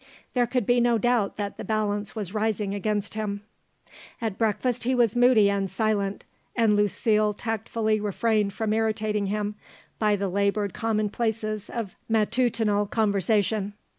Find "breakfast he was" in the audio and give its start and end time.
4.39-5.15